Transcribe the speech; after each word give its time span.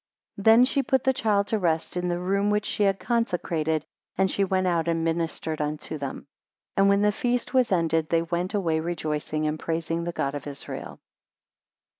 9 0.37 0.43
Then 0.45 0.65
she 0.65 0.81
put 0.81 1.03
the 1.03 1.13
child 1.13 1.45
to 1.45 1.59
rest 1.59 1.95
in 1.95 2.07
the 2.07 2.17
room 2.17 2.49
which 2.49 2.65
she 2.65 2.81
had 2.81 2.99
consecrated, 2.99 3.85
and 4.17 4.31
she 4.31 4.43
went 4.43 4.65
out 4.65 4.87
and 4.87 5.03
ministered 5.03 5.61
unto 5.61 5.95
them. 5.99 6.21
10 6.75 6.75
And 6.77 6.89
when 6.89 7.03
the 7.03 7.11
feast 7.11 7.53
was 7.53 7.71
ended, 7.71 8.09
they 8.09 8.23
went 8.23 8.55
away 8.55 8.79
rejoicing, 8.79 9.45
and 9.45 9.59
praising 9.59 10.03
the 10.03 10.11
God 10.11 10.33
of 10.33 10.47
Israel. 10.47 10.99